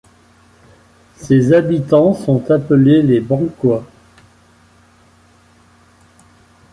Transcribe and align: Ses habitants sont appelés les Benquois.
Ses 1.17 1.53
habitants 1.53 2.15
sont 2.15 2.49
appelés 2.49 3.03
les 3.03 3.19
Benquois. 3.21 3.85